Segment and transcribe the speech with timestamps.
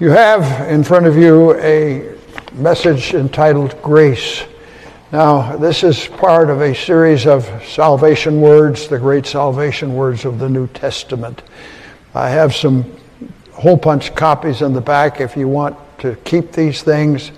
[0.00, 2.16] You have in front of you a
[2.54, 4.44] message entitled Grace.
[5.12, 10.38] Now, this is part of a series of salvation words, the great salvation words of
[10.38, 11.42] the New Testament.
[12.14, 12.90] I have some
[13.52, 17.30] hole punch copies in the back if you want to keep these things.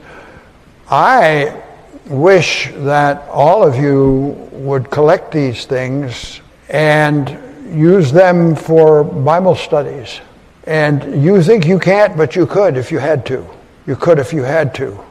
[0.89, 1.61] I
[2.07, 7.29] wish that all of you would collect these things and
[7.77, 10.21] use them for Bible studies.
[10.65, 13.47] And you think you can't, but you could if you had to.
[13.87, 15.03] You could if you had to.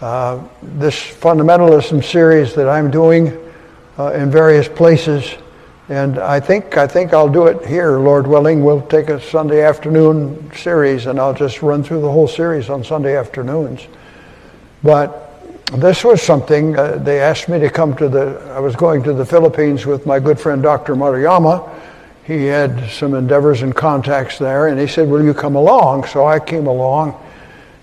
[0.00, 3.36] Uh, this fundamentalism series that I'm doing
[3.98, 5.34] uh, in various places,
[5.88, 8.62] and I think I think I'll do it here, Lord willing.
[8.62, 12.84] We'll take a Sunday afternoon series, and I'll just run through the whole series on
[12.84, 13.86] Sunday afternoons.
[14.82, 15.34] But
[15.72, 18.40] this was something uh, they asked me to come to the.
[18.54, 20.94] I was going to the Philippines with my good friend Dr.
[20.94, 21.68] Maruyama.
[22.30, 26.24] He had some endeavors and contacts there, and he said, "Will you come along?" So
[26.24, 27.16] I came along,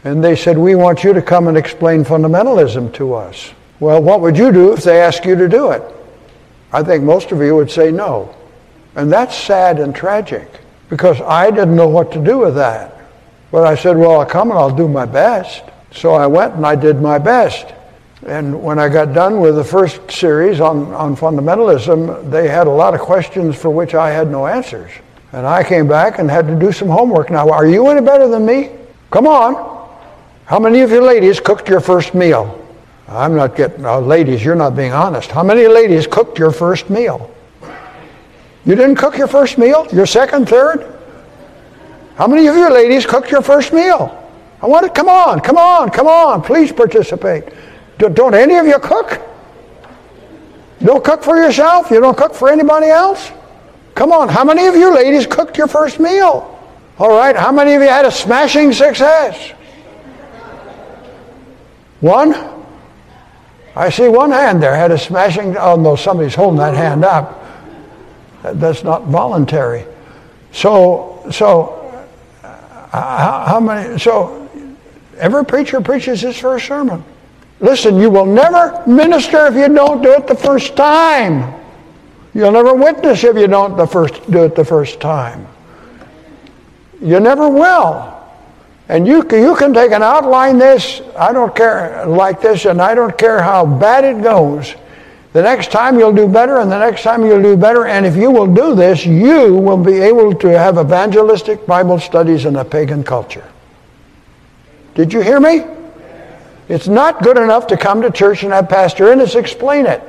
[0.05, 4.21] and they said, "We want you to come and explain fundamentalism to us." Well, what
[4.21, 5.83] would you do if they asked you to do it?
[6.71, 8.29] I think most of you would say no,
[8.95, 10.47] and that's sad and tragic
[10.89, 12.95] because I didn't know what to do with that.
[13.51, 16.65] But I said, "Well, I'll come and I'll do my best." So I went and
[16.65, 17.65] I did my best.
[18.25, 22.71] And when I got done with the first series on, on fundamentalism, they had a
[22.71, 24.91] lot of questions for which I had no answers.
[25.33, 27.29] And I came back and had to do some homework.
[27.29, 28.71] Now, are you any better than me?
[29.11, 29.77] Come on.
[30.45, 32.63] How many of you ladies cooked your first meal?
[33.07, 35.29] I'm not getting, uh, ladies, you're not being honest.
[35.29, 37.33] How many ladies cooked your first meal?
[38.65, 39.87] You didn't cook your first meal?
[39.93, 40.93] Your second, third?
[42.15, 44.11] How many of you ladies cooked your first meal?
[44.61, 47.43] I want to, come on, come on, come on, please participate.
[47.97, 49.21] Don't any of you cook?
[50.79, 51.89] You don't cook for yourself?
[51.89, 53.31] You don't cook for anybody else?
[53.95, 56.53] Come on, how many of you ladies cooked your first meal?
[56.99, 59.53] All right, how many of you had a smashing success?
[61.99, 62.35] One?
[63.75, 65.57] I see one hand there had a smashing.
[65.57, 67.43] Oh no, somebody's holding that hand up.
[68.43, 69.85] That's not voluntary.
[70.51, 72.05] So, so,
[72.43, 72.57] uh,
[72.91, 73.99] how, how many?
[73.99, 74.49] So,
[75.17, 77.03] every preacher preaches his first sermon.
[77.59, 81.53] Listen, you will never minister if you don't do it the first time.
[82.33, 85.47] You'll never witness if you don't the first, do it the first time.
[87.01, 88.13] You never will.
[88.89, 92.95] And you, you can take an outline this, I don't care, like this, and I
[92.95, 94.75] don't care how bad it goes.
[95.33, 97.85] The next time you'll do better, and the next time you'll do better.
[97.85, 102.45] And if you will do this, you will be able to have evangelistic Bible studies
[102.45, 103.47] in a pagan culture.
[104.95, 105.63] Did you hear me?
[106.69, 110.01] It's not good enough to come to church and have Pastor Ennis explain it.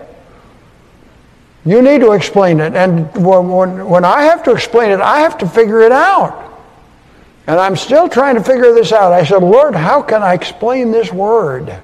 [1.65, 2.75] You need to explain it.
[2.75, 6.47] And when, when I have to explain it, I have to figure it out.
[7.47, 9.13] And I'm still trying to figure this out.
[9.13, 11.83] I said, Lord, how can I explain this word?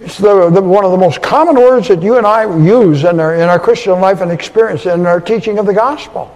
[0.00, 3.18] It's the, the, one of the most common words that you and I use in
[3.18, 6.34] our, in our Christian life and experience in our teaching of the gospel.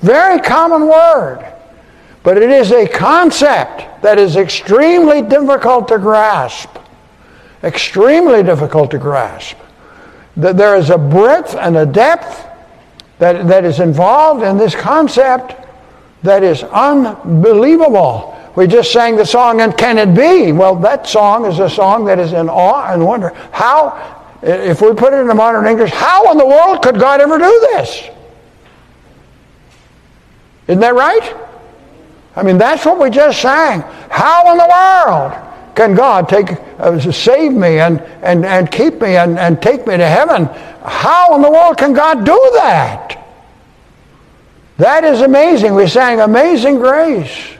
[0.00, 1.46] Very common word.
[2.22, 6.71] But it is a concept that is extremely difficult to grasp
[7.62, 9.56] extremely difficult to grasp.
[10.36, 12.46] That there is a breadth and a depth
[13.18, 15.54] that, that is involved in this concept
[16.22, 18.38] that is unbelievable.
[18.56, 20.52] We just sang the song, and can it be?
[20.52, 23.30] Well, that song is a song that is in awe and wonder.
[23.52, 27.38] How, if we put it in modern English, how in the world could God ever
[27.38, 28.08] do this?
[30.68, 31.34] Isn't that right?
[32.36, 33.82] I mean, that's what we just sang.
[34.10, 35.51] How in the world?
[35.74, 39.96] Can God take, uh, save me and, and, and keep me and, and take me
[39.96, 40.46] to heaven?
[40.84, 43.18] How in the world can God do that?
[44.76, 45.74] That is amazing.
[45.74, 47.54] We sang Amazing Grace.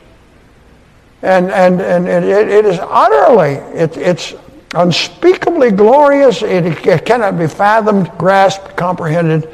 [1.23, 4.35] And, and, and it, it is utterly, it, it's
[4.75, 6.43] unspeakably glorious.
[6.43, 9.49] It, it cannot be fathomed, grasped, comprehended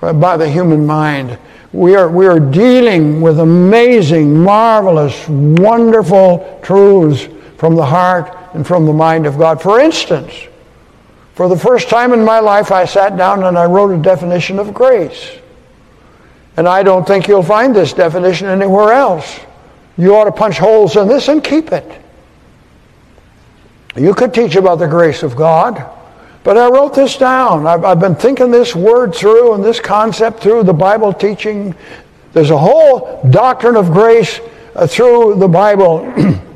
[0.00, 1.36] by the human mind.
[1.72, 7.28] We are, we are dealing with amazing, marvelous, wonderful truths
[7.58, 9.60] from the heart and from the mind of God.
[9.60, 10.32] For instance,
[11.34, 14.58] for the first time in my life, I sat down and I wrote a definition
[14.58, 15.38] of grace.
[16.56, 19.38] And I don't think you'll find this definition anywhere else.
[19.96, 22.02] You ought to punch holes in this and keep it.
[23.96, 25.84] You could teach about the grace of God,
[26.44, 27.66] but I wrote this down.
[27.66, 31.74] I've, I've been thinking this word through and this concept through the Bible teaching.
[32.32, 34.40] There's a whole doctrine of grace
[34.76, 36.12] uh, through the Bible.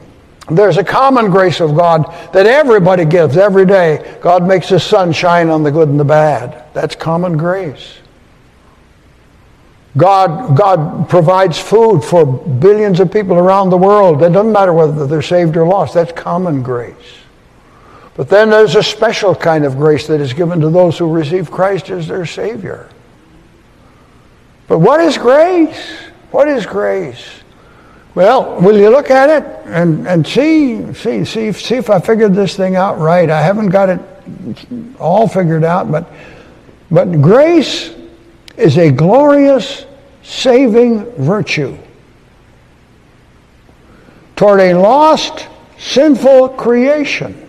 [0.55, 4.19] There's a common grace of God that everybody gives every day.
[4.21, 6.65] God makes his sun shine on the good and the bad.
[6.75, 7.99] That's common grace.
[9.97, 14.23] God, God provides food for billions of people around the world.
[14.23, 15.95] It doesn't matter whether they're saved or lost.
[15.95, 16.95] That's common grace.
[18.15, 21.51] But then there's a special kind of grace that is given to those who receive
[21.51, 22.89] Christ as their Savior.
[24.67, 25.99] But what is grace?
[26.31, 27.42] What is grace?
[28.15, 32.35] Well, will you look at it and, and see, see, see, see if I figured
[32.35, 33.29] this thing out right?
[33.31, 34.01] I haven't got it
[34.99, 36.11] all figured out, but,
[36.91, 37.95] but grace
[38.57, 39.87] is a glorious
[40.23, 41.79] saving virtue
[44.37, 45.49] toward a lost,
[45.79, 47.49] sinful creation.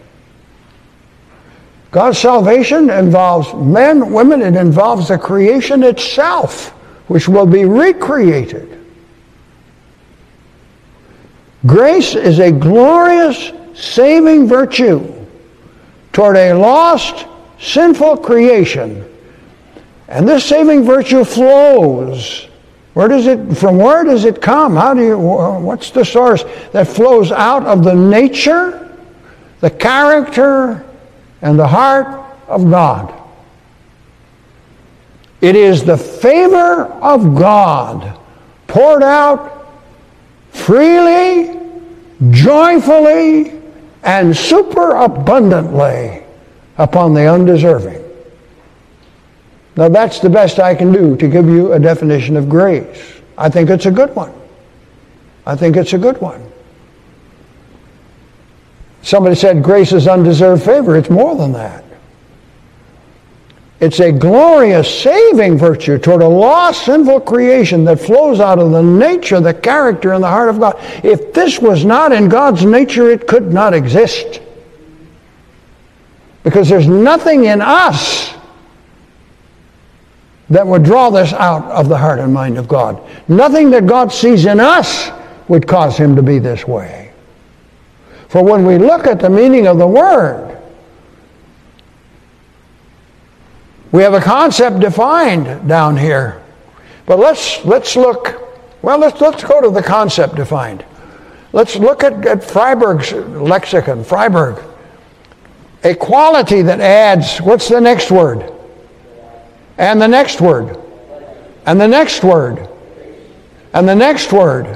[1.92, 6.70] God's salvation involves men, women, it involves the creation itself,
[7.08, 8.83] which will be recreated.
[11.66, 15.26] Grace is a glorious saving virtue
[16.12, 17.26] toward a lost,
[17.60, 19.10] sinful creation.
[20.08, 22.48] And this saving virtue flows.
[22.94, 24.76] Where does it, from where does it come?
[24.76, 26.44] How do you, what's the source
[26.74, 28.96] that flows out of the nature,
[29.62, 30.86] the character,
[31.42, 33.22] and the heart of God?
[35.42, 38.20] It is the favor of God
[38.68, 39.53] poured out
[40.54, 41.60] freely,
[42.32, 43.62] joyfully,
[44.04, 46.24] and superabundantly
[46.78, 48.02] upon the undeserving.
[49.76, 53.22] Now, that's the best I can do to give you a definition of grace.
[53.38, 54.34] I think it's a good one.
[55.46, 56.52] I think it's a good one.
[59.02, 60.96] Somebody said grace is undeserved favor.
[60.96, 61.83] It's more than that.
[63.84, 68.82] It's a glorious saving virtue toward a lost, sinful creation that flows out of the
[68.82, 70.78] nature, the character, and the heart of God.
[71.04, 74.40] If this was not in God's nature, it could not exist.
[76.44, 78.34] Because there's nothing in us
[80.50, 83.02] that would draw this out of the heart and mind of God.
[83.28, 85.12] Nothing that God sees in us
[85.50, 87.12] would cause him to be this way.
[88.30, 90.53] For when we look at the meaning of the word,
[93.94, 96.42] We have a concept defined down here.
[97.06, 98.42] But let's, let's look,
[98.82, 100.84] well, let's, let's go to the concept defined.
[101.52, 104.68] Let's look at, at Friberg's lexicon, Freiberg.
[105.84, 108.52] A quality that adds, what's the next word?
[109.78, 110.76] And the next word.
[111.68, 112.68] And the next word.
[113.74, 114.76] And the next word.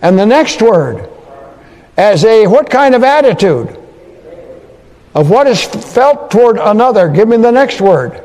[0.00, 1.10] And the next word.
[1.98, 3.76] As a what kind of attitude?
[5.16, 7.08] Of what is felt toward another.
[7.08, 8.22] Give me the next word.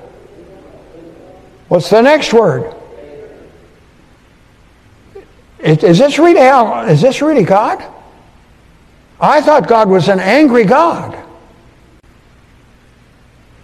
[1.69, 2.75] What's the next word?
[5.59, 7.81] Is this really how, is this really God?
[9.21, 11.17] I thought God was an angry God.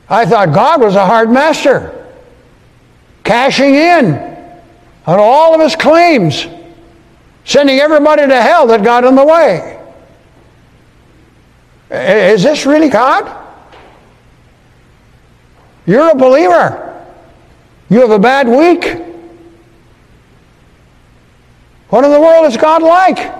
[0.10, 2.06] I thought God was a hard master,
[3.26, 4.14] cashing in
[5.06, 6.48] on all of his claims,
[7.44, 9.77] sending everybody to hell that got in the way.
[11.90, 13.46] Is this really God?
[15.86, 16.84] You're a believer.
[17.90, 19.04] You have a bad week.
[21.90, 23.34] What in the world is God like?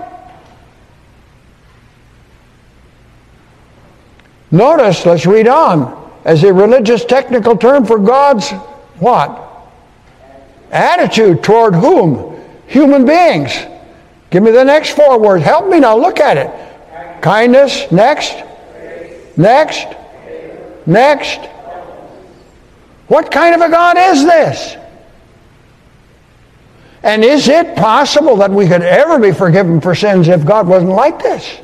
[4.50, 8.50] Notice, let's read on, as a religious technical term for God's
[8.98, 9.44] what?
[10.70, 12.42] Attitude toward whom?
[12.66, 13.52] Human beings.
[14.30, 15.44] Give me the next four words.
[15.44, 15.96] Help me now.
[15.96, 16.67] Look at it.
[17.20, 17.90] Kindness.
[17.90, 18.42] Next.
[19.36, 19.86] Next.
[20.86, 21.40] Next.
[23.08, 24.76] What kind of a God is this?
[27.02, 30.92] And is it possible that we could ever be forgiven for sins if God wasn't
[30.92, 31.60] like this?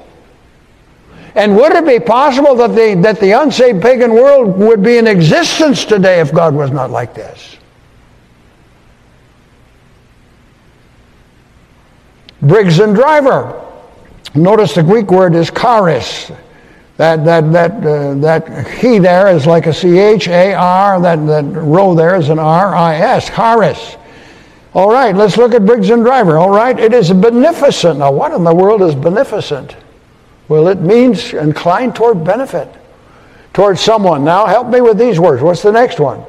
[1.35, 5.07] And would it be possible that the, that the unsaved pagan world would be in
[5.07, 7.57] existence today if God was not like this?
[12.41, 13.64] Briggs and Driver
[14.35, 16.33] Notice the Greek word is charis.
[16.97, 22.15] That, that, that, uh, that he there is like a C-H-A-R, that, that rho there
[22.15, 23.97] is an R-I-S, charis.
[24.75, 26.37] All right, let's look at Briggs and Driver.
[26.37, 27.99] All right, it is beneficent.
[27.99, 29.77] Now, what in the world is beneficent?
[30.49, 32.69] Well, it means inclined toward benefit,
[33.53, 34.25] toward someone.
[34.25, 35.43] Now, help me with these words.
[35.43, 36.25] What's the next one?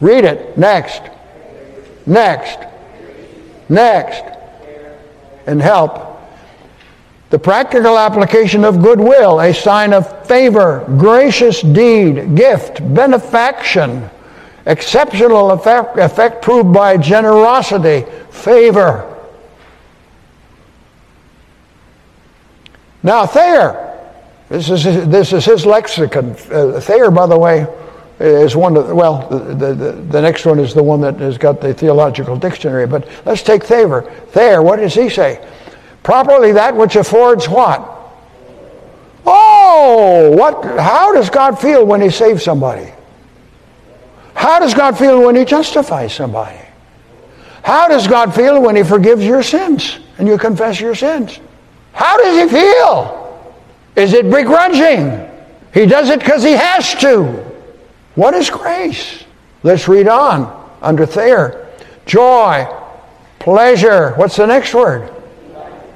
[0.00, 0.58] Read it.
[0.58, 1.02] Next.
[2.04, 2.58] Next.
[3.68, 4.22] Next.
[5.46, 6.13] And help.
[7.34, 14.08] The practical application of goodwill, a sign of favor, gracious deed, gift, benefaction,
[14.66, 19.12] exceptional effect, effect proved by generosity, favor.
[23.02, 23.98] Now, Thayer,
[24.48, 26.36] this is, this is his lexicon.
[26.52, 27.66] Uh, Thayer, by the way,
[28.20, 31.60] is one of, well, the, the, the next one is the one that has got
[31.60, 32.86] the theological dictionary.
[32.86, 34.02] But let's take Thayer.
[34.28, 35.44] Thayer, what does he say?
[36.04, 37.90] Properly that which affords what?
[39.26, 42.92] Oh, what, how does God feel when he saves somebody?
[44.34, 46.60] How does God feel when he justifies somebody?
[47.62, 51.40] How does God feel when he forgives your sins and you confess your sins?
[51.92, 53.54] How does he feel?
[53.96, 55.26] Is it begrudging?
[55.72, 57.22] He does it because he has to.
[58.14, 59.24] What is grace?
[59.62, 61.66] Let's read on under Thayer.
[62.04, 62.66] Joy,
[63.38, 64.10] pleasure.
[64.16, 65.13] What's the next word?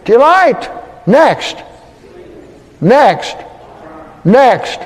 [0.09, 0.71] Delight.
[1.07, 1.59] Next.
[2.81, 3.37] Next.
[4.25, 4.81] Next.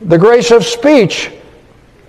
[0.00, 1.32] The grace of speech.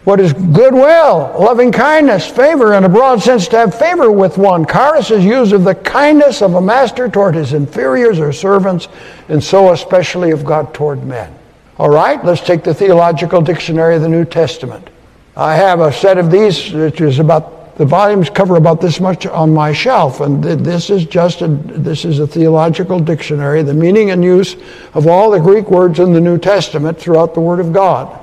[0.04, 4.68] What is goodwill, loving kindness, favor, in a broad sense, to have favor with one.
[4.68, 8.88] Charis is used of the kindness of a master toward his inferiors or servants,
[9.28, 11.34] and so especially of God toward men.
[11.80, 14.92] All right, let's take the Theological Dictionary of the New Testament.
[15.36, 19.26] I have a set of these, which is about the volumes cover about this much
[19.28, 24.10] on my shelf, and this is just a this is a theological dictionary, the meaning
[24.10, 24.56] and use
[24.96, 28.20] of all the Greek words in the New Testament throughout the Word of God.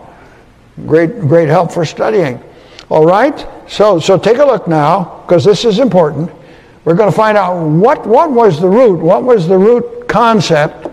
[0.87, 2.43] Great, great help for studying.
[2.89, 3.47] All right?
[3.69, 6.31] So, so take a look now, because this is important.
[6.85, 10.87] We're going to find out what, what was the root, what was the root concept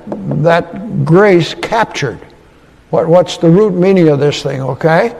[0.43, 2.19] that grace captured.
[2.91, 5.19] What, what's the root meaning of this thing, okay?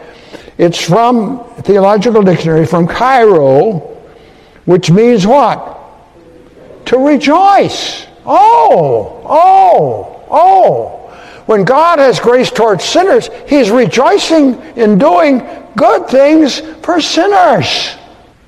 [0.62, 3.80] It's from Theological Dictionary, from Chairo,
[4.65, 5.80] which means what?
[6.86, 8.06] To rejoice.
[8.27, 11.44] Oh, oh, oh.
[11.48, 15.41] When God has grace towards sinners, He's rejoicing in doing
[15.75, 17.96] good things for sinners.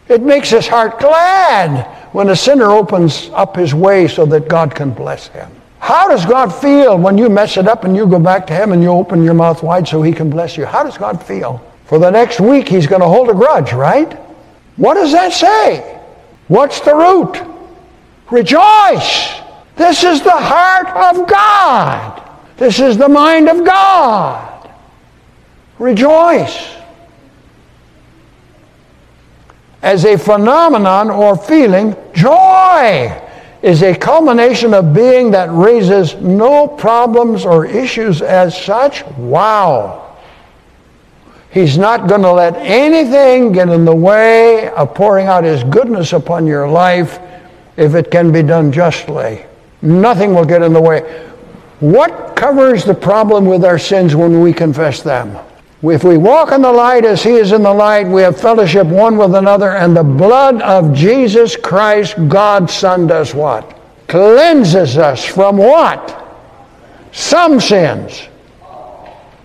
[0.08, 4.76] It makes His heart glad when a sinner opens up his way so that God
[4.76, 5.50] can bless him.
[5.80, 8.72] How does God feel when you mess it up and you go back to Him
[8.72, 10.66] and you open your mouth wide so He can bless you?
[10.68, 11.73] How does God feel?
[11.86, 14.14] For the next week, He's going to hold a grudge, right?
[14.78, 16.02] What does that say?
[16.48, 17.42] What's the root?
[18.32, 19.42] Rejoice.
[19.76, 22.30] This is the heart of God.
[22.58, 24.70] This is the mind of God.
[25.80, 26.76] Rejoice.
[29.82, 33.22] As a phenomenon or feeling, joy
[33.62, 39.06] is a culmination of being that raises no problems or issues as such.
[39.18, 40.03] Wow.
[41.54, 46.12] He's not going to let anything get in the way of pouring out His goodness
[46.12, 47.20] upon your life
[47.78, 49.46] if it can be done justly.
[49.84, 51.02] Nothing will get in the way.
[51.80, 55.38] What covers the problem with our sins when we confess them?
[55.84, 58.88] If we walk in the light as He is in the light, we have fellowship
[58.88, 63.78] one with another, and the blood of Jesus Christ, God's Son, does what?
[64.08, 66.20] Cleanses us from what?
[67.12, 68.28] Some sins.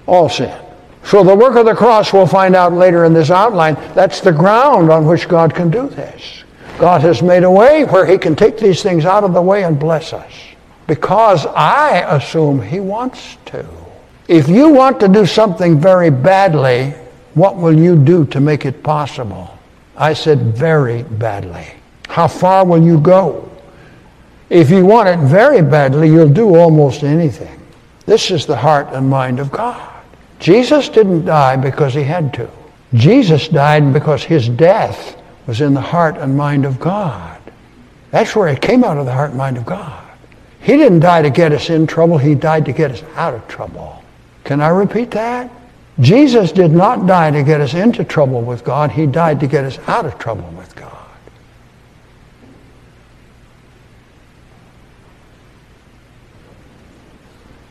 [0.06, 0.67] All sin.
[1.08, 4.32] So the work of the cross, we'll find out later in this outline, that's the
[4.32, 6.44] ground on which God can do this.
[6.78, 9.64] God has made a way where He can take these things out of the way
[9.64, 10.32] and bless us
[10.88, 13.64] because I assume he wants to.
[14.26, 16.94] If you want to do something very badly,
[17.34, 19.56] what will you do to make it possible?
[19.96, 21.66] I said very badly.
[22.08, 23.50] How far will you go?
[24.48, 27.60] If you want it very badly, you'll do almost anything.
[28.06, 29.97] This is the heart and mind of God.
[30.38, 32.48] Jesus didn't die because he had to.
[32.94, 37.40] Jesus died because his death was in the heart and mind of God.
[38.10, 40.04] That's where it came out of the heart and mind of God.
[40.60, 43.46] He didn't die to get us in trouble, He died to get us out of
[43.48, 44.02] trouble.
[44.44, 45.50] Can I repeat that?
[46.00, 49.64] Jesus did not die to get us into trouble with God, He died to get
[49.64, 50.94] us out of trouble with God.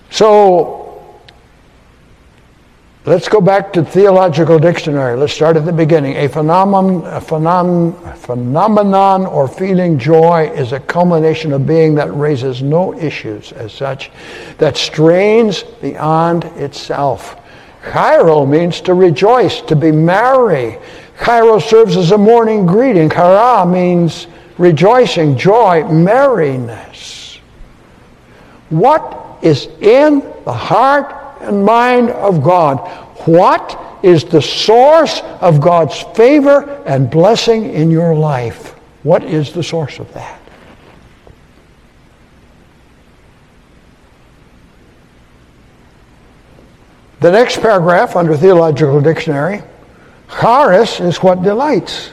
[0.09, 0.86] So,
[3.07, 5.15] Let's go back to theological dictionary.
[5.15, 6.17] Let's start at the beginning.
[6.17, 12.61] A phenomenon, a phenom, phenomenon or feeling joy is a culmination of being that raises
[12.61, 14.11] no issues as such,
[14.57, 17.39] that strains beyond itself.
[17.93, 20.77] Chairo means to rejoice, to be merry.
[21.17, 23.09] Chairo serves as a morning greeting.
[23.09, 27.39] Chara means rejoicing, joy, merriness.
[28.67, 32.77] What is in the heart and mind of God.
[33.27, 38.73] What is the source of God's favor and blessing in your life?
[39.03, 40.39] What is the source of that?
[47.19, 49.63] The next paragraph under Theological Dictionary
[50.39, 52.11] Charis is what delights.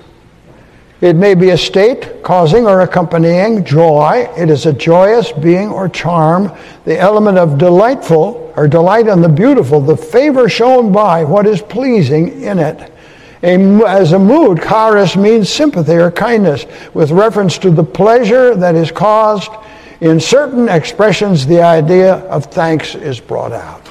[1.05, 4.27] It may be a state causing or accompanying joy.
[4.39, 6.51] It is a joyous being or charm,
[6.87, 11.61] the element of delightful or delight in the beautiful, the favor shown by what is
[11.61, 12.91] pleasing in it.
[13.43, 18.75] A, as a mood, charis means sympathy or kindness with reference to the pleasure that
[18.75, 19.51] is caused.
[20.01, 23.87] In certain expressions, the idea of thanks is brought out.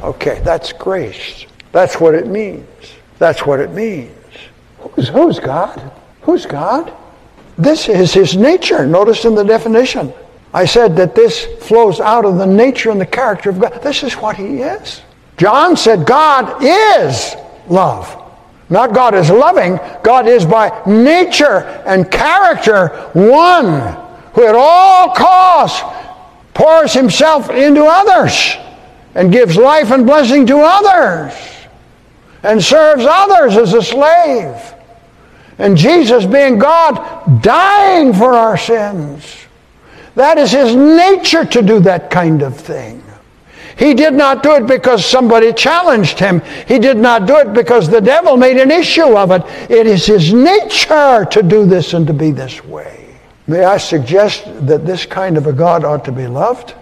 [0.00, 1.44] Okay, that's grace.
[1.72, 2.66] That's what it means.
[3.18, 4.16] That's what it means.
[4.78, 5.92] Who's, who's God?
[6.22, 6.92] Who's God?
[7.58, 8.86] This is his nature.
[8.86, 10.12] Notice in the definition.
[10.54, 13.82] I said that this flows out of the nature and the character of God.
[13.82, 15.02] This is what he is.
[15.36, 17.34] John said God is
[17.68, 18.18] love.
[18.68, 23.80] Not God is loving, God is by nature and character one
[24.32, 25.82] who at all costs
[26.54, 28.56] pours himself into others
[29.14, 31.34] and gives life and blessing to others
[32.42, 34.74] and serves others as a slave.
[35.62, 39.36] And Jesus, being God, dying for our sins.
[40.16, 43.00] That is his nature to do that kind of thing.
[43.76, 46.42] He did not do it because somebody challenged him.
[46.66, 49.42] He did not do it because the devil made an issue of it.
[49.70, 53.14] It is his nature to do this and to be this way.
[53.46, 56.74] May I suggest that this kind of a God ought to be loved,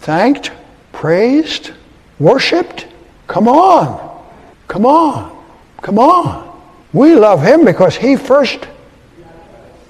[0.00, 0.52] thanked,
[0.92, 1.70] praised,
[2.18, 2.86] worshiped?
[3.28, 4.22] Come on.
[4.68, 5.42] Come on.
[5.80, 6.45] Come on.
[6.96, 8.66] We love him because he first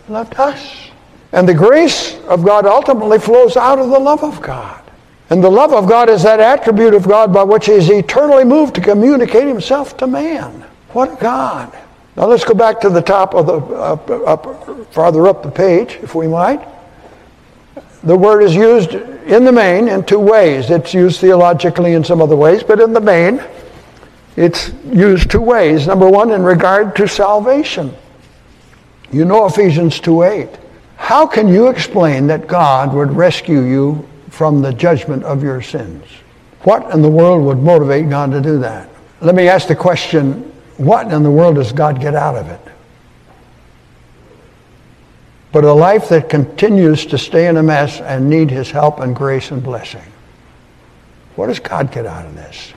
[0.08, 0.90] loved us.
[1.30, 4.82] And the grace of God ultimately flows out of the love of God.
[5.30, 8.42] And the love of God is that attribute of God by which He is eternally
[8.42, 10.64] moved to communicate Himself to man.
[10.90, 11.72] What a God.
[12.16, 16.00] Now let's go back to the top of the, up, up, farther up the page,
[16.02, 16.66] if we might.
[18.02, 20.70] The word is used in the main in two ways.
[20.70, 23.44] It's used theologically in some other ways, but in the main,
[24.36, 25.86] it's used two ways.
[25.86, 27.94] Number one, in regard to salvation.
[29.10, 30.48] You know Ephesians 2 8.
[30.96, 36.04] How can you explain that God would rescue you from the judgment of your sins.
[36.60, 38.86] What in the world would motivate God to do that?
[39.22, 42.60] Let me ask the question what in the world does God get out of it?
[45.52, 49.16] But a life that continues to stay in a mess and need his help and
[49.16, 50.04] grace and blessing.
[51.34, 52.75] What does God get out of this?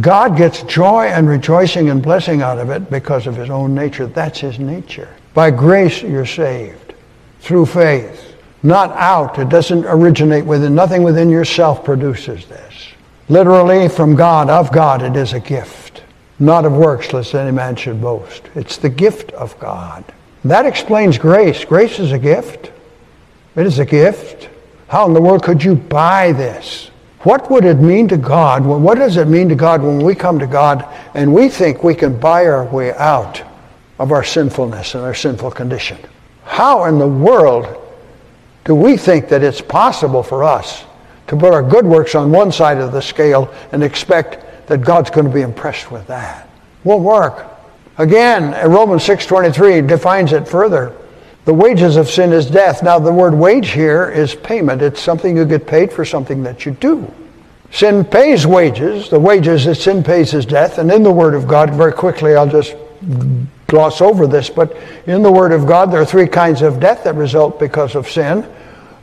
[0.00, 4.06] God gets joy and rejoicing and blessing out of it because of his own nature.
[4.06, 5.08] That's his nature.
[5.34, 6.94] By grace, you're saved
[7.40, 9.38] through faith not out.
[9.38, 10.74] It doesn't originate within.
[10.74, 12.88] Nothing within yourself produces this.
[13.28, 16.02] Literally, from God, of God, it is a gift.
[16.38, 18.42] Not of works, lest any man should boast.
[18.54, 20.02] It's the gift of God.
[20.44, 21.64] That explains grace.
[21.64, 22.72] Grace is a gift.
[23.54, 24.48] It is a gift.
[24.88, 26.90] How in the world could you buy this?
[27.24, 28.64] What would it mean to God?
[28.66, 31.94] What does it mean to God when we come to God and we think we
[31.94, 33.42] can buy our way out
[33.98, 35.98] of our sinfulness and our sinful condition?
[36.44, 37.80] How in the world
[38.64, 40.84] do we think that it's possible for us
[41.28, 45.08] to put our good works on one side of the scale and expect that God's
[45.08, 46.46] going to be impressed with that?
[46.84, 47.46] Won't work.
[47.96, 50.94] Again, Romans 6.23 defines it further.
[51.44, 52.82] The wages of sin is death.
[52.82, 54.80] Now, the word wage here is payment.
[54.80, 57.12] It's something you get paid for something that you do.
[57.70, 59.10] Sin pays wages.
[59.10, 60.78] The wages that sin pays is death.
[60.78, 62.76] And in the Word of God, very quickly, I'll just
[63.66, 64.76] gloss over this, but
[65.06, 68.08] in the Word of God, there are three kinds of death that result because of
[68.08, 68.48] sin.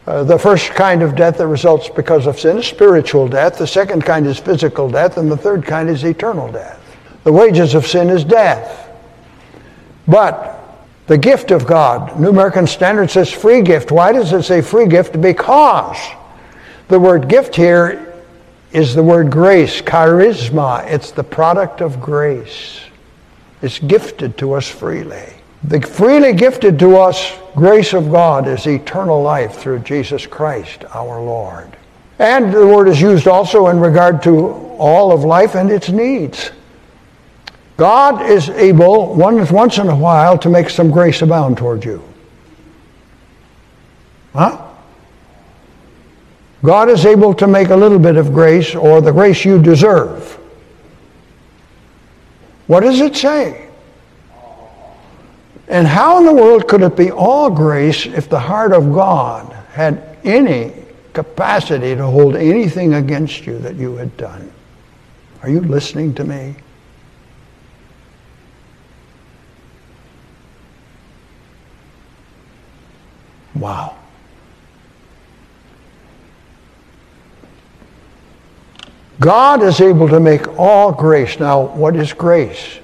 [0.07, 3.57] Uh, the first kind of death that results because of sin is spiritual death.
[3.57, 5.17] The second kind is physical death.
[5.17, 6.79] And the third kind is eternal death.
[7.25, 8.89] The wages of sin is death.
[10.07, 10.60] But
[11.07, 13.91] the gift of God, New American Standard says free gift.
[13.91, 15.19] Why does it say free gift?
[15.21, 15.97] Because
[16.87, 18.13] the word gift here
[18.71, 20.85] is the word grace, charisma.
[20.85, 22.81] It's the product of grace.
[23.61, 25.33] It's gifted to us freely.
[25.63, 31.21] The freely gifted to us grace of God is eternal life through Jesus Christ our
[31.21, 31.77] Lord.
[32.17, 36.51] And the word is used also in regard to all of life and its needs.
[37.81, 42.03] God is able once in a while to make some grace abound toward you.
[44.33, 44.69] Huh?
[46.61, 50.37] God is able to make a little bit of grace or the grace you deserve.
[52.67, 53.67] What does it say?
[55.67, 59.51] And how in the world could it be all grace if the heart of God
[59.71, 60.71] had any
[61.13, 64.53] capacity to hold anything against you that you had done?
[65.41, 66.57] Are you listening to me?
[73.55, 73.97] Wow.
[79.19, 81.39] God is able to make all grace.
[81.39, 82.79] Now, what is grace?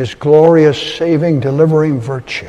[0.00, 2.48] his glorious saving, delivering virtue.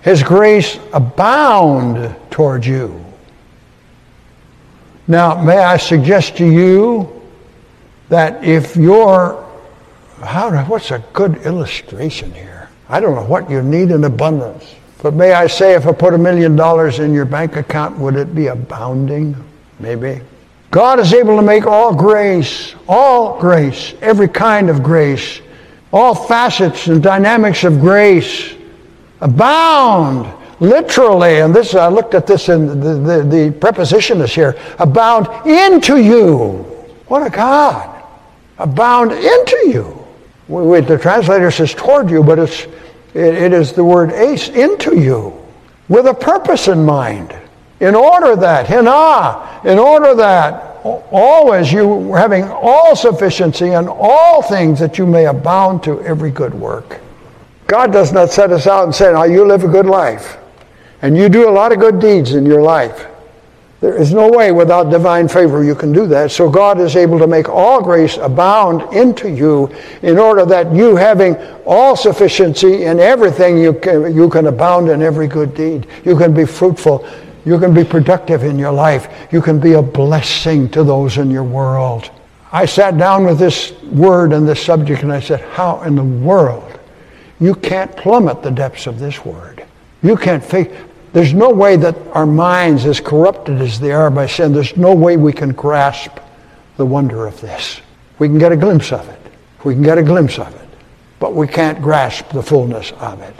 [0.00, 3.04] His grace abound toward you.
[5.08, 7.20] Now, may I suggest to you
[8.10, 9.44] that if you're,
[10.22, 12.68] how, what's a good illustration here?
[12.88, 14.76] I don't know what you need in abundance.
[15.02, 18.16] But may I say, if I put a million dollars in your bank account, would
[18.16, 19.36] it be abounding?
[19.78, 20.20] Maybe.
[20.70, 25.40] God is able to make all grace, all grace, every kind of grace,
[25.92, 28.54] all facets and dynamics of grace
[29.20, 34.56] abound literally, and this I looked at this in the, the, the preposition is here,
[34.78, 36.66] abound into you.
[37.08, 38.04] What a God.
[38.58, 40.06] Abound into you.
[40.48, 42.66] Wait, the translator says toward you, but it's,
[43.14, 45.36] it, it is the word eis, into you,
[45.88, 47.34] with a purpose in mind.
[47.80, 54.78] In order that, hina, in order that always you having all sufficiency in all things
[54.78, 57.00] that you may abound to every good work.
[57.66, 60.38] God does not set us out and say, now you live a good life
[61.02, 63.06] and you do a lot of good deeds in your life.
[63.80, 66.30] There is no way without divine favor you can do that.
[66.30, 70.96] So God is able to make all grace abound into you in order that you
[70.96, 75.86] having all sufficiency in everything, you can, you can abound in every good deed.
[76.04, 77.08] You can be fruitful.
[77.46, 79.28] You can be productive in your life.
[79.32, 82.10] You can be a blessing to those in your world.
[82.52, 86.04] I sat down with this word and this subject and I said, how in the
[86.04, 86.78] world?
[87.38, 89.64] You can't plummet the depths of this word.
[90.02, 90.70] You can't fake.
[91.12, 94.94] There's no way that our minds, as corrupted as they are by sin, there's no
[94.94, 96.18] way we can grasp
[96.76, 97.80] the wonder of this.
[98.18, 99.20] We can get a glimpse of it.
[99.64, 100.68] We can get a glimpse of it.
[101.18, 103.34] But we can't grasp the fullness of it.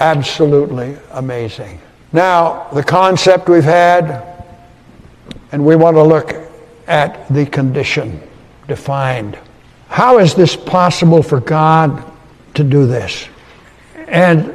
[0.00, 1.80] Absolutely amazing.
[2.12, 4.44] Now, the concept we've had,
[5.52, 6.34] and we want to look
[6.86, 8.22] at the condition
[8.66, 9.36] defined.
[9.88, 12.04] How is this possible for God
[12.54, 13.28] to do this?
[13.94, 14.54] And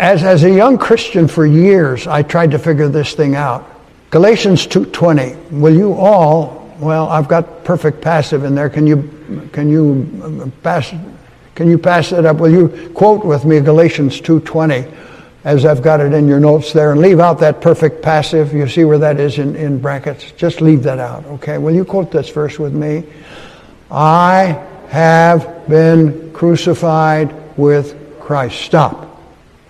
[0.00, 3.68] as, as a young Christian for years, I tried to figure this thing out.
[4.10, 8.70] Galatians 2.20, will you all, well, I've got perfect passive in there.
[8.70, 10.92] Can you, can you uh, pass,
[11.54, 12.38] can you pass it up?
[12.38, 14.90] Will you quote with me Galatians 2.20
[15.44, 18.52] as I've got it in your notes there and leave out that perfect passive.
[18.54, 20.32] You see where that is in, in brackets?
[20.32, 21.58] Just leave that out, okay?
[21.58, 23.04] Will you quote this verse with me?
[23.90, 28.60] I have been crucified with Christ.
[28.60, 29.09] Stop.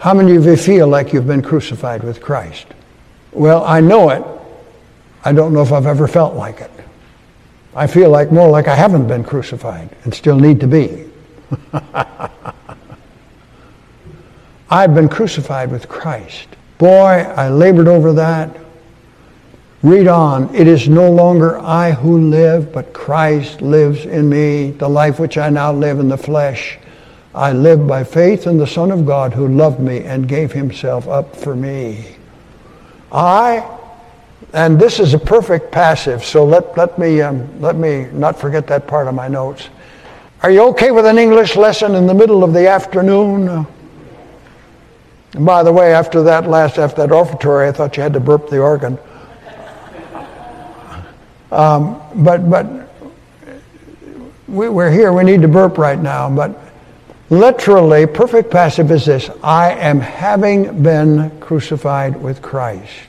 [0.00, 2.66] How many of you feel like you've been crucified with Christ?
[3.32, 4.24] Well, I know it.
[5.26, 6.70] I don't know if I've ever felt like it.
[7.74, 11.06] I feel like more like I haven't been crucified and still need to be.
[14.70, 16.48] I've been crucified with Christ.
[16.78, 18.56] Boy, I labored over that.
[19.82, 20.54] Read on.
[20.54, 24.70] It is no longer I who live, but Christ lives in me.
[24.70, 26.78] The life which I now live in the flesh,
[27.34, 31.06] I live by faith in the Son of God who loved me and gave himself
[31.06, 32.16] up for me.
[33.12, 33.68] I,
[34.52, 38.66] and this is a perfect passive, so let, let, me, um, let me not forget
[38.66, 39.68] that part of my notes.
[40.42, 43.66] Are you okay with an English lesson in the middle of the afternoon?
[45.34, 48.20] And by the way, after that last, after that offertory, I thought you had to
[48.20, 48.98] burp the organ.
[51.52, 52.66] Um, but but
[54.48, 55.12] we, we're here.
[55.12, 56.30] We need to burp right now.
[56.30, 56.56] But
[57.30, 63.08] Literally, perfect passive is this I am having been crucified with Christ.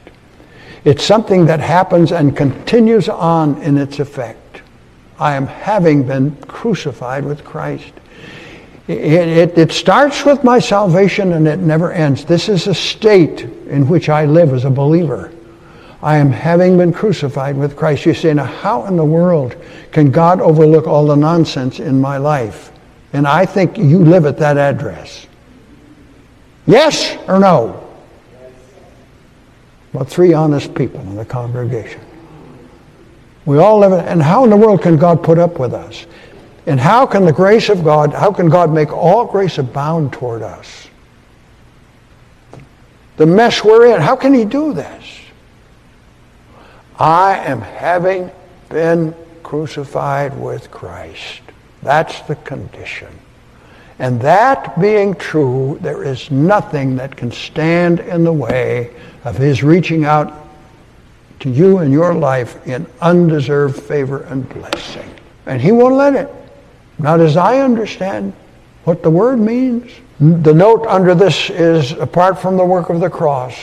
[0.86, 4.62] It's something that happens and continues on in its effect.
[5.20, 7.94] I am having been crucified with Christ.
[8.88, 12.26] It, it, it, starts with my salvation and it never ends.
[12.26, 15.32] This is a state in which I live as a believer.
[16.02, 18.06] I am having been crucified with Christ.
[18.06, 19.56] You say, now how in the world
[19.92, 22.71] can God overlook all the nonsense in my life?
[23.14, 25.28] And I think you live at that address.
[26.66, 27.88] Yes or no?
[29.94, 32.02] Well, three honest people in the congregation.
[33.46, 34.08] We all live it.
[34.08, 36.06] And how in the world can God put up with us?
[36.66, 40.44] And how can the grace of God, how can God make all grace abound toward
[40.44, 40.88] us?
[43.18, 45.20] The mess we're in, how can He do this?
[46.98, 48.32] I am having
[48.70, 51.41] been crucified with Christ.
[51.84, 53.10] That's the condition.
[54.00, 59.64] And that being true, there is nothing that can stand in the way of his
[59.64, 60.48] reaching out
[61.42, 65.10] to you in your life in undeserved favor and blessing.
[65.46, 66.30] And he won't let it.
[66.98, 68.34] Not as I understand
[68.84, 69.92] what the word means.
[70.20, 73.56] The note under this is apart from the work of the cross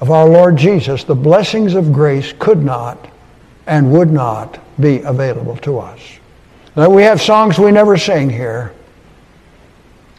[0.00, 3.08] of our Lord Jesus, the blessings of grace could not
[3.66, 6.00] and would not be available to us.
[6.74, 8.72] Now, we have songs we never sing here.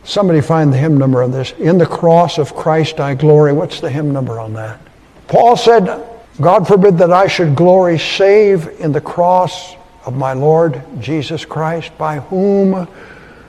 [0.04, 1.52] Somebody find the hymn number on this.
[1.54, 3.54] In the cross of Christ I glory.
[3.54, 4.80] What's the hymn number on that?
[5.28, 6.06] Paul said,
[6.42, 11.98] God forbid that I should glory save in the cross of my Lord Jesus Christ,
[11.98, 12.88] by whom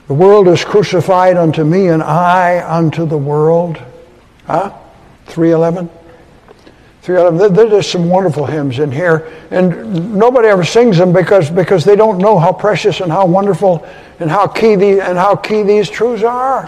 [0.07, 3.77] the world is crucified unto me and I unto the world.
[4.47, 4.73] Huh?
[5.25, 5.89] 311?
[7.05, 7.53] 311.
[7.53, 11.95] There's just some wonderful hymns in here, and nobody ever sings them because, because they
[11.95, 13.87] don't know how precious and how wonderful
[14.19, 16.67] and how key, the, and how key these truths are.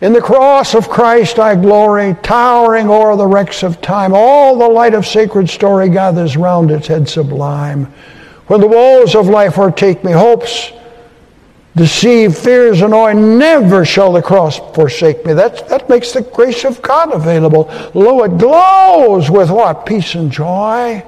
[0.00, 4.12] In the cross of Christ I glory, towering o'er the wrecks of time.
[4.14, 7.92] All the light of sacred story gathers round its head sublime.
[8.46, 10.72] When the woes of life o'ertake me, hopes
[11.76, 15.34] deceive, fears annoy, never shall the cross forsake me.
[15.34, 17.70] That, that makes the grace of God available.
[17.94, 19.86] Lo, it glows with what?
[19.86, 21.04] Peace and joy.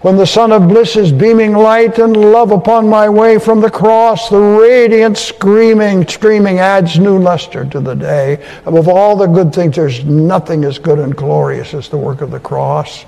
[0.00, 3.70] When the sun of bliss is beaming light and love upon my way from the
[3.70, 8.44] cross, the radiant screaming, streaming adds new luster to the day.
[8.66, 12.32] Above all the good things, there's nothing as good and glorious as the work of
[12.32, 13.04] the cross.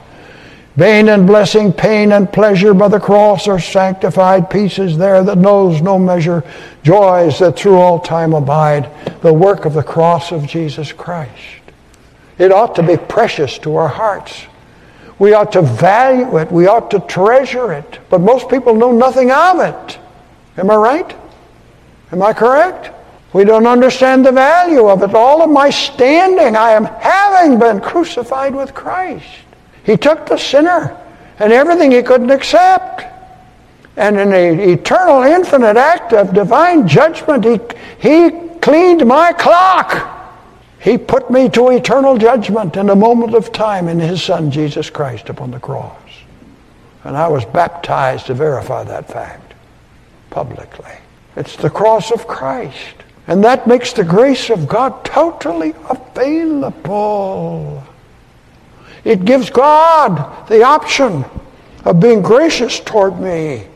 [0.77, 4.51] Bane and blessing, pain and pleasure by the cross are sanctified.
[4.51, 6.43] Peace is there that knows no measure.
[6.83, 8.91] Joys that through all time abide.
[9.23, 11.61] The work of the cross of Jesus Christ.
[12.39, 14.47] It ought to be precious to our hearts.
[15.21, 16.51] We ought to value it.
[16.51, 18.01] We ought to treasure it.
[18.11, 19.99] But most people know nothing of it.
[20.57, 21.17] Am I right?
[22.11, 22.91] Am I correct?
[23.33, 25.15] We don't understand the value of it.
[25.15, 29.44] All of my standing, I am having been crucified with Christ.
[29.85, 31.01] He took the sinner
[31.39, 33.05] and everything he couldn't accept.
[33.97, 37.61] And in an eternal, infinite act of divine judgment, he,
[38.01, 40.11] he cleaned my clock.
[40.81, 44.91] He put me to eternal judgment in a moment of time in His Son, Jesus
[44.91, 45.99] Christ, upon the cross.
[47.05, 49.55] And I was baptized to verify that fact
[50.31, 50.93] publicly.
[51.37, 52.97] It's the cross of Christ.
[53.27, 57.83] And that makes the grace of God totally available.
[59.05, 61.25] It gives God the option
[61.85, 63.67] of being gracious toward me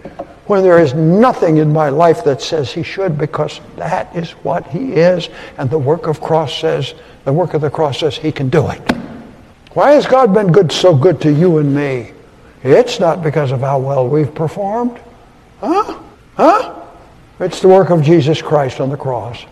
[0.47, 4.67] when there is nothing in my life that says he should because that is what
[4.69, 5.29] he is.
[5.59, 8.71] And the work of cross says the work of the cross says he can do
[8.71, 8.81] it.
[9.75, 12.13] Why has god been good so good to you and me?
[12.63, 14.99] It's not because of how well we've performed.
[15.61, 16.01] Huh?
[16.37, 16.87] Huh?
[17.41, 19.45] It's the work of jesus christ on the cross.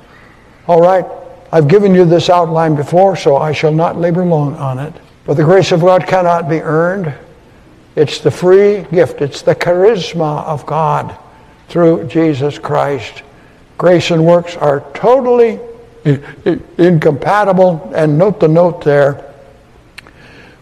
[0.67, 1.05] All right
[1.53, 4.93] i've given you this outline before so i shall not labor long on it
[5.27, 7.13] but the grace of god cannot be earned
[7.97, 11.19] it's the free gift, it's the charisma of God
[11.69, 13.23] through Jesus Christ.
[13.79, 15.59] Grace and works are totally
[16.77, 17.91] incompatible.
[17.95, 19.35] And note the note there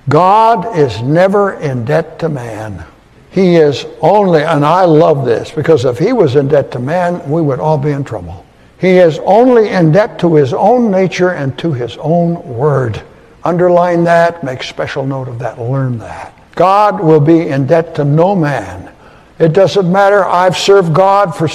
[0.09, 2.85] God is never in debt to man.
[3.33, 7.29] He is only, and I love this because if he was in debt to man,
[7.29, 8.47] we would all be in trouble.
[8.79, 13.03] He is only in debt to his own nature and to his own word.
[13.45, 16.35] Underline that, make special note of that, learn that.
[16.55, 18.93] God will be in debt to no man.
[19.39, 20.25] It doesn't matter.
[20.25, 21.49] I've served God for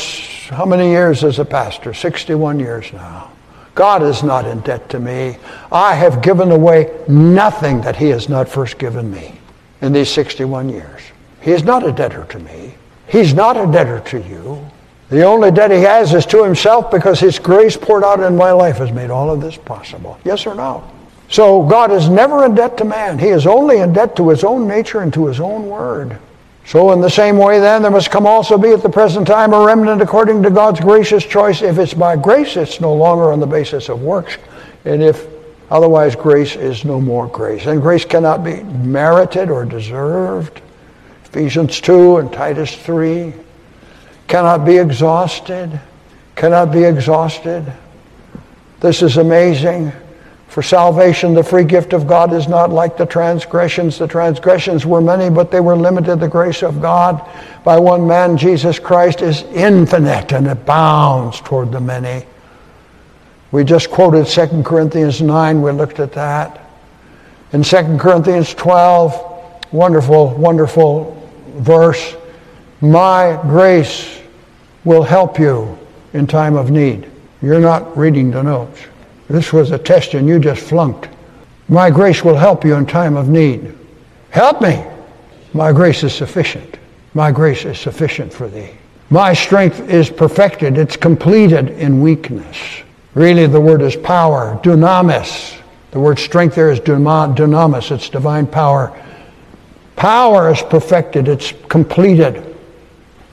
[0.53, 1.93] how many years as a pastor?
[1.93, 3.31] 61 years now.
[3.75, 5.37] God is not in debt to me.
[5.71, 9.39] I have given away nothing that He has not first given me
[9.81, 11.01] in these 61 years.
[11.41, 12.73] He is not a debtor to me.
[13.07, 14.69] He's not a debtor to you.
[15.09, 18.51] The only debt he has is to himself because his grace poured out in my
[18.51, 20.19] life has made all of this possible.
[20.23, 20.83] Yes or no?
[21.29, 23.19] So God is never in debt to man.
[23.19, 26.17] He is only in debt to his own nature and to his own word.
[26.65, 29.53] So in the same way then, there must come also be at the present time
[29.53, 31.61] a remnant according to God's gracious choice.
[31.61, 34.37] If it's by grace, it's no longer on the basis of works.
[34.85, 35.27] And if
[35.69, 37.65] otherwise, grace is no more grace.
[37.67, 40.61] And grace cannot be merited or deserved.
[41.25, 43.33] Ephesians 2 and Titus 3
[44.27, 45.79] cannot be exhausted.
[46.35, 47.71] Cannot be exhausted.
[48.79, 49.91] This is amazing.
[50.49, 53.99] For salvation, the free gift of God is not like the transgressions.
[53.99, 56.19] The transgressions were many, but they were limited.
[56.19, 57.23] The grace of God
[57.63, 62.25] by one man, Jesus Christ, is infinite and abounds toward the many.
[63.51, 65.61] We just quoted 2 Corinthians 9.
[65.61, 66.65] We looked at that.
[67.53, 72.15] In 2 Corinthians 12, wonderful, wonderful verse.
[72.81, 74.19] My grace
[74.83, 75.77] will help you
[76.13, 77.09] in time of need.
[77.41, 78.81] You're not reading the notes.
[79.29, 81.07] This was a test and you just flunked.
[81.67, 83.73] My grace will help you in time of need.
[84.31, 84.83] Help me.
[85.53, 86.77] My grace is sufficient.
[87.13, 88.69] My grace is sufficient for thee.
[89.09, 90.77] My strength is perfected.
[90.77, 92.57] It's completed in weakness.
[93.13, 95.59] Really, the word is power, dunamis.
[95.91, 97.91] The word strength there is dunamis.
[97.91, 98.95] It's divine power.
[99.95, 101.27] Power is perfected.
[101.27, 102.45] It's completed.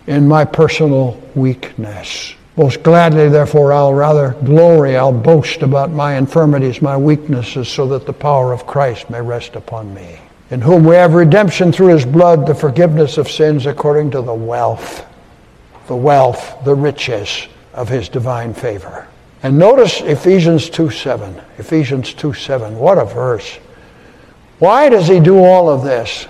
[0.07, 2.35] in my personal weakness.
[2.57, 8.07] Most gladly, therefore, I'll rather glory, I'll boast about my infirmities, my weaknesses, so that
[8.07, 10.19] the power of Christ may rest upon me.
[10.51, 14.35] In whom we have redemption through his blood, the forgiveness of sins according to the
[14.35, 15.05] wealth,
[15.87, 19.07] the wealth, the riches of his divine favor.
[19.43, 21.41] And notice Ephesians 2 7.
[21.59, 22.79] Ephesians 2 7.
[22.79, 23.59] What a verse.
[24.59, 26.27] Why does he do all of this?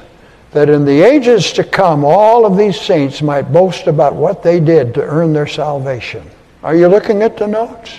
[0.52, 4.60] That in the ages to come, all of these saints might boast about what they
[4.60, 6.22] did to earn their salvation.
[6.62, 7.96] Are you looking at the notes?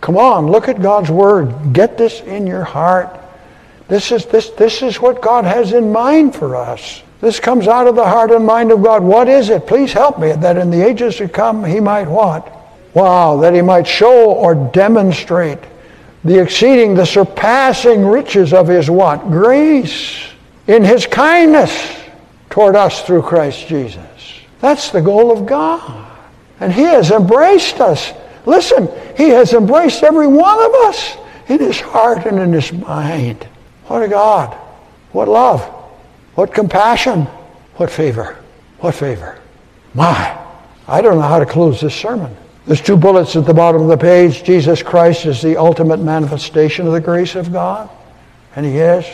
[0.00, 1.72] Come on, look at God's Word.
[1.72, 3.18] Get this in your heart.
[3.88, 7.02] This is, this, this is what God has in mind for us.
[7.20, 9.02] This comes out of the heart and mind of God.
[9.02, 9.66] What is it?
[9.66, 12.52] Please help me that in the ages to come he might what?
[12.94, 15.58] Wow, that he might show or demonstrate
[16.24, 19.30] the exceeding, the surpassing riches of his what?
[19.30, 20.28] Grace
[20.66, 21.96] in his kindness
[22.50, 24.40] toward us through Christ Jesus.
[24.60, 26.10] That's the goal of God.
[26.60, 28.12] And he has embraced us.
[28.46, 31.16] Listen, he has embraced every one of us
[31.48, 33.46] in his heart and in his mind.
[33.86, 34.54] What a God.
[35.12, 35.62] What love.
[36.34, 37.22] What compassion.
[37.76, 38.36] What favor.
[38.78, 39.38] What favor.
[39.94, 40.38] My,
[40.88, 42.34] I don't know how to close this sermon.
[42.66, 44.42] There's two bullets at the bottom of the page.
[44.42, 47.88] Jesus Christ is the ultimate manifestation of the grace of God.
[48.56, 49.06] And He is.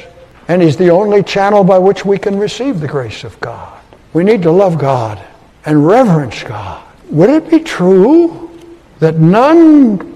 [0.49, 3.81] And He's the only channel by which we can receive the grace of God.
[4.13, 5.25] We need to love God
[5.65, 6.85] and reverence God.
[7.11, 8.59] Would it be true
[8.99, 10.09] that none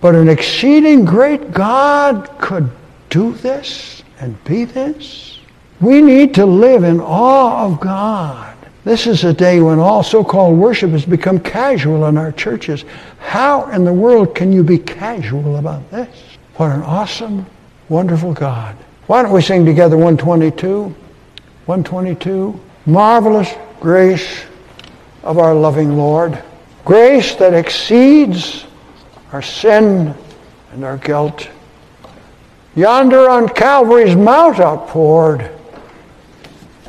[0.00, 2.68] but an exceeding great God could
[3.10, 5.38] do this and be this?
[5.80, 8.56] We need to live in awe of God.
[8.84, 12.84] This is a day when all so called worship has become casual in our churches.
[13.18, 16.08] How in the world can you be casual about this?
[16.56, 17.46] What an awesome,
[17.88, 18.76] wonderful God.
[19.12, 20.84] Why don't we sing together 122?
[21.66, 22.58] 122.
[22.86, 24.42] Marvelous grace
[25.22, 26.42] of our loving Lord.
[26.86, 28.64] Grace that exceeds
[29.30, 30.14] our sin
[30.72, 31.46] and our guilt.
[32.74, 35.50] Yonder on Calvary's mount outpoured,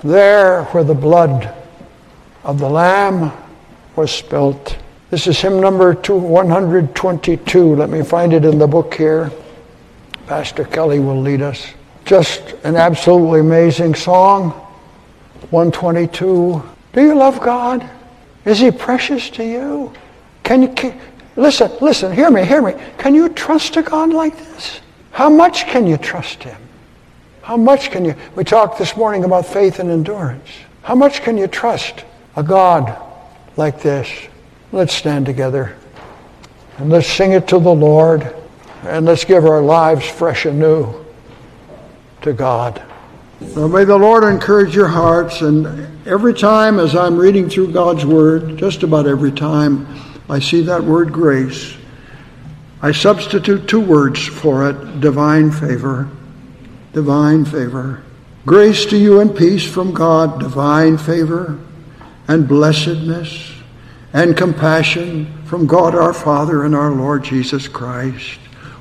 [0.01, 1.53] there where the blood
[2.45, 3.33] of the Lamb
[3.97, 4.77] was spilt.
[5.09, 7.75] This is hymn number two, 122.
[7.75, 9.29] Let me find it in the book here.
[10.25, 11.73] Pastor Kelly will lead us.
[12.05, 14.51] Just an absolutely amazing song.
[15.49, 16.63] 122.
[16.93, 17.87] Do you love God?
[18.45, 19.93] Is he precious to you?
[20.43, 20.99] Can you can,
[21.35, 22.73] listen, listen, hear me, hear me.
[22.97, 24.81] Can you trust a God like this?
[25.11, 26.59] How much can you trust him?
[27.41, 28.15] How much can you?
[28.35, 30.49] We talked this morning about faith and endurance.
[30.81, 32.03] How much can you trust
[32.35, 32.97] a God
[33.57, 34.09] like this.
[34.71, 35.75] Let's stand together
[36.77, 38.35] and let's sing it to the Lord
[38.83, 41.02] and let's give our lives fresh anew
[42.23, 42.81] to God.
[43.55, 48.05] Now may the Lord encourage your hearts and every time as I'm reading through God's
[48.05, 49.87] Word, just about every time
[50.29, 51.75] I see that word grace,
[52.81, 56.09] I substitute two words for it divine favor.
[56.93, 58.03] Divine favor.
[58.45, 61.59] Grace to you and peace from God, divine favor
[62.27, 63.51] and blessedness
[64.13, 68.39] and compassion from God our Father and our Lord Jesus Christ.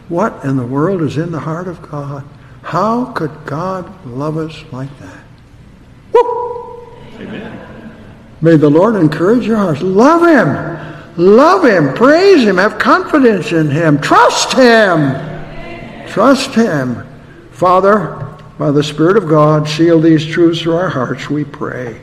[0.09, 2.25] What in the world is in the heart of God?
[2.63, 5.25] How could God love us like that?
[6.13, 6.87] Woo!
[7.17, 7.59] Amen.
[8.41, 9.83] May the Lord encourage your hearts.
[9.83, 11.25] Love Him.
[11.25, 11.95] Love Him.
[11.95, 12.57] Praise Him.
[12.57, 14.01] Have confidence in Him.
[14.01, 16.09] Trust Him.
[16.09, 17.07] Trust Him.
[17.51, 22.01] Father, by the Spirit of God, seal these truths through our hearts, we pray.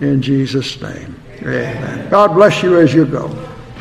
[0.00, 1.20] In Jesus' name.
[1.40, 2.10] Amen.
[2.10, 3.28] God bless you as you go.